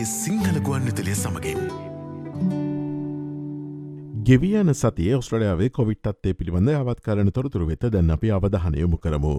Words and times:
SBS 0.00 0.24
Sinhala 0.24 0.58
ගුවන්විතලය 0.60 1.14
සමගින්. 1.14 1.58
ගෙවියන 4.24 4.74
සතිය 4.74 5.14
ඔස්ට්‍රලයාාවේ 5.14 5.70
කොවිට්ත්තේ 5.70 6.34
පිළිබඳ 6.34 6.70
අවත් 6.72 7.00
කරන 7.00 7.30
තොරතුරු 7.30 7.66
වෙත 7.66 7.84
දැන් 7.86 8.10
අපි 8.10 8.30
අවධහනයමු 8.30 8.98
කරමු. 8.98 9.34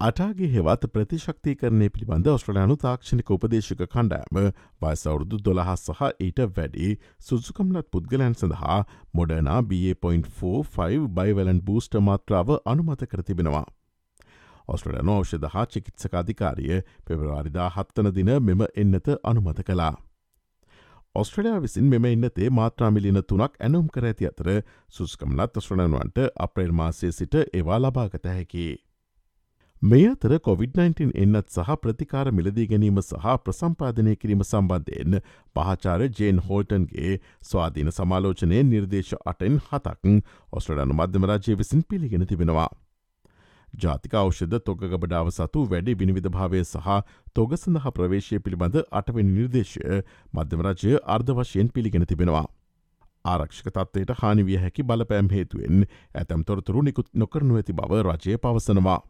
අටාගේ 0.00 0.50
හෙවත් 0.52 0.86
ප්‍රතිශක්ති 0.92 1.56
කරණය 1.56 1.88
පිළිබඳ 1.88 2.30
ඔස්ට්‍රලයානු 2.34 2.76
තාක්ෂණික 2.76 3.34
උපදේශක 3.36 3.82
කණ්ඩෑම 3.86 4.40
වයිසවුරුදු 4.82 5.42
දොළහස් 5.42 5.88
සහ 5.88 6.04
ඊට 6.20 6.44
වැඩි 6.52 6.92
සුසුකම්ලත් 7.20 7.90
පුද්ගලයන් 7.90 8.34
සඳහා 8.34 8.78
මොඩනා 9.14 9.58
B.45 9.64 11.10
බයිවලන් 11.18 11.64
බූස්ට 11.64 12.00
මාත්‍රාව 12.10 12.56
අනුමත 12.66 13.06
කර 13.06 13.26
තිබෙනවා. 14.68 14.74
ඔස්ට්‍රලයන 14.74 15.08
ෞෂධ 15.08 15.48
හා 15.54 15.66
චිකිත්සකාධිකාරිය 15.66 16.82
පෙබරවාරිදා 17.06 17.70
හත්තන 17.70 18.14
දින 18.14 18.30
මෙම 18.42 18.66
එන්නත 18.76 19.08
අනුමත 19.22 19.62
කලා. 19.62 19.94
ඔස්ට්‍රලයා 21.14 21.62
විසින් 21.62 21.84
මෙම 21.84 22.04
එන්නතේ 22.04 22.50
මාත්‍රාමිලින 22.50 23.22
තුනක් 23.28 23.54
ඇනුම් 23.60 23.86
කර 23.88 24.04
ඇති 24.04 24.26
අතර 24.26 24.50
සුස්කම්ලත් 24.88 25.56
ඔස්ට්‍රලනුවන්ට 25.56 26.18
අප්‍රේල් 26.38 26.72
මාසය 26.72 27.12
සිට 27.12 27.34
ඒවා 27.52 27.78
ලබාගත 27.78 28.24
හැකි. 28.24 28.66
මේ 29.82 30.08
අතර 30.10 30.32
COොVID-19 30.38 31.12
එන්නත් 31.14 31.50
සහ 31.50 31.76
ප්‍රතිකාර 31.82 32.32
මිලදී 32.32 32.66
ගැනීම 32.66 32.96
සහ 33.02 33.36
ප්‍රසම්පාදනය 33.44 34.16
කිරීම 34.16 34.42
සම්බන්ධයෙන් 34.42 35.20
පහචාර 35.56 36.02
ජේන් 36.10 36.42
හෝටන්ගේ 36.48 37.20
ස්වාධීන 37.42 37.92
සමාලෝචනය 37.92 38.62
නිර්දේශ 38.64 39.14
අටෙන් 39.24 39.60
හතක් 39.60 40.18
ඔස්ට්‍රලයානු 40.52 40.94
මධ්‍යම 40.94 41.24
රජය 41.24 41.56
විසින් 41.56 41.84
පිළිගෙන 41.88 42.26
තිබෙනවා. 42.26 42.68
ජාතික 43.74 44.14
ෞෂධ 44.14 44.58
තොග 44.60 44.84
ගබඩාව 44.84 45.30
සතු 45.30 45.64
වැඩි 45.66 45.94
විනිවිධ 45.94 46.30
භාවය 46.30 46.62
සහ 46.64 47.02
තොග 47.34 47.56
සඳහා 47.56 47.90
ප්‍රවේශය 47.90 48.40
පිළිබඳ 48.40 48.80
අටවෙනි 48.92 49.32
නිර්දේශය 49.32 50.02
මධ්‍යමරජය 50.32 50.96
අර්ධ 51.06 51.32
වශයෙන් 51.32 51.68
පිළිගෙන 51.68 52.06
තිබෙනවා. 52.06 52.46
ආරක්ෂක 53.24 53.70
තත්වයට 53.70 54.16
හානිවිය 54.22 54.58
හැකි 54.58 54.82
බලපෑම් 54.84 55.30
හේතුවෙන් 55.30 55.86
ඇතැම් 56.14 56.44
තොරතුරු 56.44 56.82
නිකුත් 56.82 57.08
නොකරනු 57.14 57.56
ඇති 57.56 57.72
බව 57.72 58.02
රජය 58.02 58.38
පවසනවා. 58.38 59.00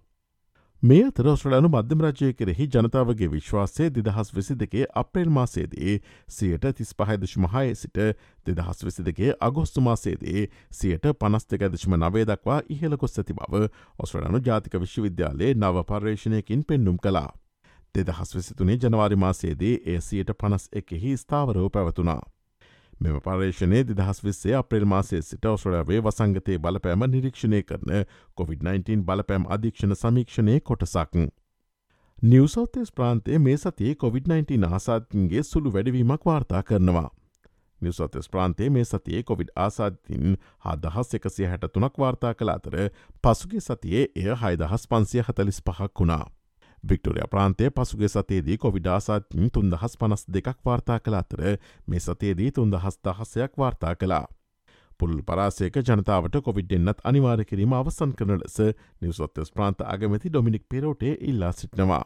මේ 0.83 1.05
අතර 1.05 1.27
ඔස්ට්‍රලයානු 1.27 1.69
මධ්‍යම 1.69 2.01
රජය 2.01 2.33
කෙරෙහි 2.33 2.67
ජනතාවගේ 2.67 3.29
විශ්වාසය 3.29 3.89
දෙදහස් 3.91 4.29
වෙසි 4.31 4.55
දෙකේ 4.55 4.84
අප්‍රේල් 4.95 5.31
මාසේදී 5.31 5.95
සියට 6.29 6.67
තිස් 6.73 6.95
පහදශමහය 6.95 7.75
සිට 7.75 7.98
දෙදහස් 8.47 8.84
වෙසි 8.84 9.03
දෙකේ 9.03 9.33
අගොස්තු 9.41 9.81
මාසේදී 9.81 10.47
සියට 10.71 11.11
පනස් 11.21 11.49
දෙකදශම 11.49 11.97
නවේ 11.97 12.25
දක්වා 12.25 12.61
ඉහළ 12.69 12.97
කොස් 12.97 13.19
ඇති 13.19 13.34
බව 13.34 13.65
ඔස්ට්‍රලයානු 13.99 14.41
ජාතික 14.41 14.75
විශ්වවිද්‍යාලයේ 14.77 15.55
නව 15.55 15.84
පර්යේෂණයකින් 15.84 16.65
පෙන්නුම් 16.65 16.99
කලා. 16.99 17.33
දෙදහස් 17.95 18.34
වෙසිතුනේ 18.37 18.79
ජනවාරි 18.79 19.17
මාසේදී 19.17 19.75
ඒ 19.84 20.01
සියට 20.01 20.31
පනස් 20.39 20.69
එකෙහි 20.73 21.17
ස්ථාවරෝ 21.17 21.71
පැවතුනා. 21.71 22.23
මෙම 23.01 23.19
පර්ේෂණය 23.21 23.83
දිදහස් 23.85 24.23
විස්සේ 24.23 24.55
අප්‍රේල් 24.55 24.87
මාසය 24.87 25.21
සිට 25.23 25.45
ඔස්ට්‍රලයාාවේ 25.47 26.01
වසංගතය 26.01 26.59
බලපෑම 26.59 27.05
නිරීක්ෂණය 27.09 27.63
කරන 27.65 27.93
COොVID-19 28.37 29.05
බලපෑම් 29.05 29.47
අධීක්ෂණ 29.49 29.95
සමීක්ෂණය 29.97 30.59
කොටසක්. 30.63 31.15
නිවසෝතෙස් 32.23 32.91
ප්‍රාන්තය 32.93 33.39
මේ 33.41 33.57
සතියේ 33.59 33.95
COොVID-19 33.97 34.73
ආසාතින්ගේ 34.73 35.43
සුළු 35.45 35.73
වැඩවීමක් 35.73 36.27
වාර්තා 36.27 36.63
කරනවා. 36.65 37.09
නිවසෝතෙස් 37.81 38.29
ප්‍රාන්තේ 38.29 38.71
මේ 38.71 38.85
සතියේ 38.85 39.23
කොවිඩ් 39.23 39.51
ආසාධතින් 39.57 40.39
හදහස් 40.65 41.15
එකසිය 41.15 41.47
හැට 41.47 41.67
තුනක් 41.73 41.99
වාර්තා 41.99 42.33
කළ 42.35 42.51
අතර 42.51 42.77
පසුගේ 43.25 43.61
සතියේ 43.61 44.05
එය 44.17 44.35
හයිදහස් 44.43 44.89
පන්සිය 44.89 45.23
හතලිස් 45.23 45.62
පහක් 45.62 46.01
වුණා. 46.01 46.25
වික්ටෝරිය 46.84 47.29
ප්‍රාන්තය 47.31 47.71
පසුගේ 47.73 48.09
සතේදී 48.09 48.59
කොවිඩාසාත්න් 48.59 49.51
තුන්දහස් 49.51 49.97
පනස් 49.97 50.27
දෙකක් 50.29 50.59
වාර්තා 50.65 50.98
කළ 51.01 51.21
අතර 51.21 51.41
මේ 51.87 52.00
සතේදී 52.00 52.50
තුන්දහස් 52.53 52.99
දහසයක් 53.00 53.53
වාර්තා 53.56 53.94
කලා. 53.97 54.27
පුල් 55.00 55.12
පරාසයක 55.22 55.77
ජනතාවට 55.81 56.39
කොවිඩ් 56.43 56.72
එන්නත් 56.72 57.03
අනිවාර 57.05 57.43
කිරීම 57.44 57.75
අවසන් 57.75 58.12
කරන 58.12 58.41
ලෙස 58.41 58.56
නිවසොත්තස් 59.03 59.53
ප්‍රාන්ත 59.53 59.84
අගමැති 59.87 60.31
ඩොමිනික් 60.31 60.65
පෙරෝටේ 60.69 61.15
ඉල්ලා 61.22 61.53
සිටනවා. 61.53 62.05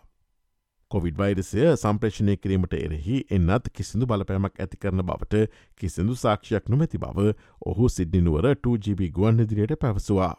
කොවිඩ් 0.91 1.17
වෛරසය 1.17 1.63
සම්ප්‍රේෂණය 1.75 2.37
කිරීමට 2.37 2.75
එරෙහි 2.77 3.19
එන්නත් 3.31 3.69
කිසිදු 3.73 4.07
බලපෑමක් 4.07 4.61
ඇති 4.61 4.81
කරන 4.83 5.03
බවට 5.03 5.45
කිසිදු 5.81 6.17
සාක්ෂයක් 6.17 6.69
නොමැති 6.69 6.99
බව 6.99 7.29
ඔහු 7.67 7.89
සිද්ධිනුවර 7.89 8.49
2GB 8.67 9.09
ගුවන් 9.11 9.45
ඉදිරියට 9.47 9.81
පැවසවා. 9.81 10.35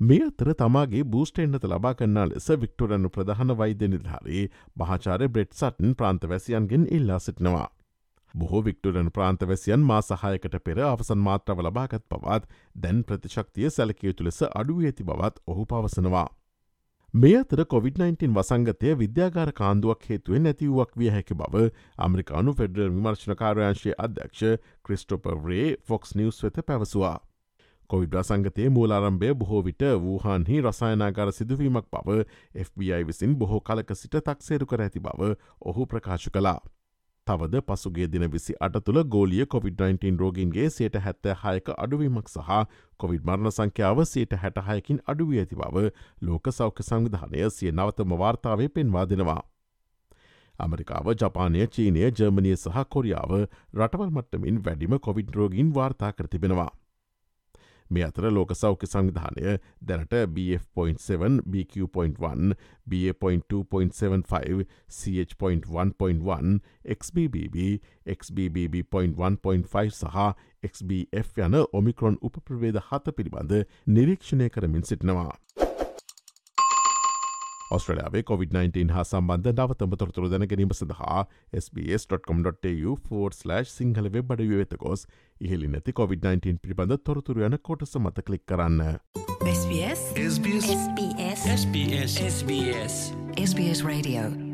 මේ 0.00 0.22
අතර 0.22 0.48
තමාගේ 0.54 1.04
බූස්ට 1.06 1.38
එන්නත 1.38 1.64
ලබා 1.64 1.94
කන්නා 1.94 2.26
ලෙස 2.26 2.48
වික්ටෝරනු 2.56 3.10
ප්‍රධාන 3.10 3.54
වෛද්‍ය 3.56 3.88
නිධාරී 3.88 4.42
මහාචාර 4.76 5.22
බ්‍රෙට් 5.28 5.54
සටන් 5.54 5.94
ප්‍රාන්තවැසියන්ගෙන් 5.94 6.86
ඉල්ලා 6.90 7.20
සිටිනවා. 7.20 7.68
බොහෝ 8.34 8.62
වික්ටෝරන් 8.64 9.10
ප්‍රාන්තවැසියන් 9.10 9.82
මා 9.84 10.02
සහයකට 10.02 10.58
පෙර 10.64 10.82
අවසන් 10.84 11.20
මාත්‍රව 11.20 11.58
ලබාගත් 11.60 12.04
පවත් 12.08 12.60
දැන් 12.76 13.04
ප්‍රතිශක්තිය 13.04 13.70
සැලකයුතු 13.70 14.24
ලෙස 14.24 14.40
අඩුව 14.52 14.82
ඇති 14.82 15.04
බවත් 15.04 15.42
ඔහු 15.46 15.66
පවසනවා. 15.66 16.28
මේ 17.14 17.34
අතර 17.38 17.64
COොVID-19 17.66 18.34
වසංගතය 18.34 18.92
විද්‍යාගාර 18.98 19.52
කාන්දුවක් 19.54 20.06
හේතුවෙන් 20.08 20.42
නැතිවුවක් 20.42 20.94
විය 20.96 21.10
හැකි 21.10 21.34
බව 21.36 21.66
අමරිකානු 21.98 22.54
ෆෙඩරල් 22.54 22.88
විමර්ශණ 22.92 23.36
කාරයංශය 23.36 23.92
අධ්‍යක්ෂ 24.00 24.56
ක්‍රිස්ටෝපර් 24.82 25.36
රේ 25.44 25.66
ෆොක්ස් 25.84 26.14
නිවස් 26.14 26.42
වෙත 26.42 26.64
පැවසවා. 26.66 27.18
කොවිඩ 27.92 28.14
සංගතයේ 28.22 28.68
මූලාරම්භය 28.70 29.32
බොහෝ 29.36 29.62
විට 29.62 29.82
වූහන්හි 30.02 30.60
රසායනාගර 30.62 31.32
සිදුවීමක් 31.32 31.88
බව 31.90 32.22
FBI 32.62 33.00
විසින් 33.06 33.34
බොහෝ 33.36 33.60
කලක 33.62 33.90
සිට 33.94 34.16
තක්සේරු 34.20 34.66
කර 34.66 34.82
ඇති 34.82 35.00
බව 35.00 35.34
ඔහු 35.62 35.86
ප්‍රකාශ 35.86 36.28
කලා. 36.30 36.60
තවද 37.26 37.60
පසුගේ 37.62 38.06
දින 38.06 38.24
විසි 38.28 38.54
අට 38.60 38.78
තුළ 38.84 39.02
ගෝලිය 39.06 39.44
COොVID-19 39.44 40.16
රෝගන්ගේ 40.18 40.70
සේට 40.70 40.96
හැත්ත 40.98 41.30
හයක 41.42 41.68
අඩුවීමක් 41.76 42.28
සහ 42.28 42.50
කොවිඩ් 42.96 43.24
මරණ 43.24 43.52
සංඛ්‍යාව 43.52 44.04
සේට 44.06 44.36
හැටහයකින් 44.42 45.04
අඩුවිය 45.06 45.38
ඇති 45.38 45.56
බව 45.56 45.86
ලෝක 46.22 46.52
සෞඛ්‍ය 46.52 46.82
සංවිධානය 46.82 47.46
සිය 47.50 47.72
නවතම 47.72 48.18
වාර්තාවේ 48.18 48.68
පෙන්වා 48.70 49.06
දෙනවා. 49.06 49.40
ඇමරිකාව 50.58 51.14
ජපානය 51.14 51.66
චීනය 51.68 52.10
ජර්මණය 52.10 52.56
සහ 52.56 52.84
කොරියාව 52.88 53.32
රටවල් 53.74 54.10
මට්ටමින් 54.10 54.62
වැඩිම 54.64 54.98
කොවිඩ් 54.98 55.34
රෝගීන් 55.34 55.74
වාර්තා 55.74 56.12
කරතිබෙනවා. 56.12 56.72
මේ 57.92 58.04
අතර 58.08 58.28
ලෝක 58.32 58.54
සෞඛ්‍ය 58.56 58.88
සංවිධානය 58.88 59.56
දැනට 59.88 60.14
BF.7 60.36 61.40
BQ.1 61.52 62.54
BA.2.75 62.86 64.64
CH.1.1 64.98 66.56
XBBB 66.96 67.56
XBBB.1.5 68.16 69.90
සහ 69.90 70.16
XBF 70.62 71.38
යන 71.42 71.58
ඔමික්‍රොන් 71.72 72.18
උපප්‍රවේද 72.22 72.78
හත 72.88 73.14
පිළිබඳ 73.16 73.54
නිරීක්ෂණය 73.86 74.48
කරමින් 74.50 74.86
සිටිනවා. 74.86 75.32
ඔස්ට්‍රලයාාවේ 77.76 78.22
COොVID-19 78.30 78.92
හා 78.96 79.04
සම්බන්ධ 79.04 79.48
නවතම 79.54 79.96
තොරතුරු 80.02 80.30
දැන 80.32 80.46
ගැනීම 80.52 80.74
සඳහා 80.78 81.24
SBS.com.tu4/ 81.62 83.64
සිංහල 83.72 84.10
වෙබ් 84.16 84.32
අඩ 84.36 84.44
වෙත 84.52 84.76
ගොස් 84.84 85.06
ඉහලි 85.40 85.72
නැති 85.74 85.96
COොVID-19 86.00 86.62
පිළිබඳ 86.62 86.96
තොරතුරු 87.10 87.48
යන 87.48 87.58
කොටස 87.70 87.98
මත 88.04 88.26
කලික් 88.30 88.46
කරන්න. 88.46 88.80
SBS 89.48 90.06
SBS 90.28 90.70
SBS 90.76 91.50
SBS 91.56 92.16
SBS 92.30 93.02
SBS 93.40 93.84
Radio 93.84 94.51